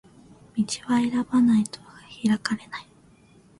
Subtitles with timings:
[0.57, 1.79] 道は選ばないと
[2.27, 2.87] 開かれない